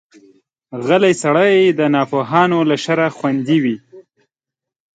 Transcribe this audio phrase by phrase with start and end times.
[0.87, 3.77] غلی سړی، د ناپوهانو له شره خوندي وي.